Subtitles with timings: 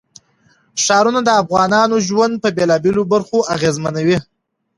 [0.83, 4.17] ښارونه د افغانانو ژوند په بېلابېلو برخو اغېزمنوي.